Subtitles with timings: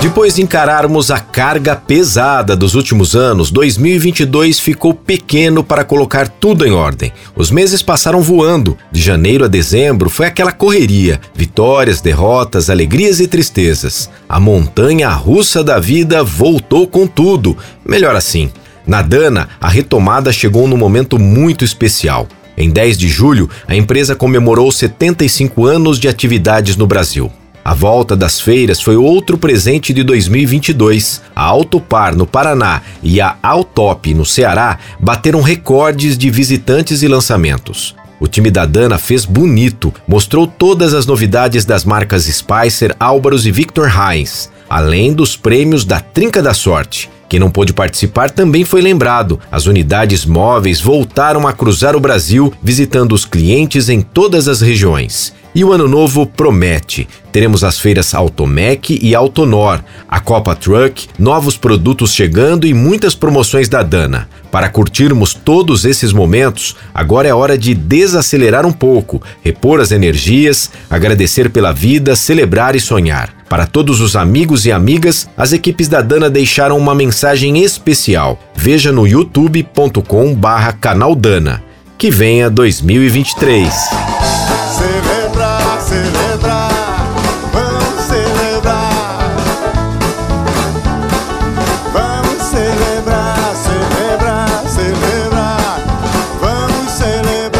[0.00, 6.66] Depois de encararmos a carga pesada dos últimos anos, 2022 ficou pequeno para colocar tudo
[6.66, 7.12] em ordem.
[7.34, 8.76] Os meses passaram voando.
[8.92, 14.08] De janeiro a dezembro foi aquela correria: vitórias, derrotas, alegrias e tristezas.
[14.28, 17.56] A montanha russa da vida voltou com tudo.
[17.84, 18.50] Melhor assim.
[18.86, 22.28] Na Dana, a retomada chegou num momento muito especial.
[22.56, 27.30] Em 10 de julho, a empresa comemorou 75 anos de atividades no Brasil.
[27.66, 31.20] A volta das feiras foi outro presente de 2022.
[31.34, 37.96] A Autopar no Paraná e a Autop no Ceará bateram recordes de visitantes e lançamentos.
[38.20, 43.50] O time da Dana fez bonito, mostrou todas as novidades das marcas Spicer, Álvaros e
[43.50, 47.10] Victor Heinz, além dos prêmios da Trinca da Sorte.
[47.28, 49.40] Quem não pôde participar também foi lembrado.
[49.50, 55.34] As unidades móveis voltaram a cruzar o Brasil, visitando os clientes em todas as regiões.
[55.56, 57.08] E o ano novo promete.
[57.32, 63.66] Teremos as feiras Automec e Autonor, a Copa Truck, novos produtos chegando e muitas promoções
[63.66, 64.28] da Dana.
[64.52, 70.70] Para curtirmos todos esses momentos, agora é hora de desacelerar um pouco, repor as energias,
[70.90, 73.34] agradecer pela vida, celebrar e sonhar.
[73.48, 78.38] Para todos os amigos e amigas, as equipes da Dana deixaram uma mensagem especial.
[78.54, 81.64] Veja no youtube.com/barra canal Dana.
[81.96, 83.72] Que venha 2023.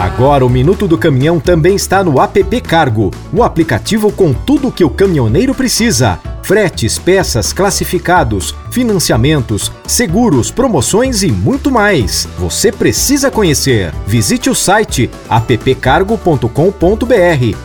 [0.00, 4.72] Agora o Minuto do Caminhão também está no app Cargo, o aplicativo com tudo o
[4.72, 6.18] que o caminhoneiro precisa.
[6.42, 12.26] Fretes, peças, classificados, financiamentos, seguros, promoções e muito mais.
[12.38, 13.92] Você precisa conhecer.
[14.06, 16.48] Visite o site appcargo.com.br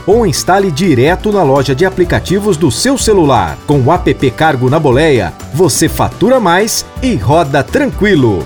[0.05, 3.57] ou instale direto na loja de aplicativos do seu celular.
[3.65, 8.45] Com o app Cargo na boleia, você fatura mais e roda tranquilo.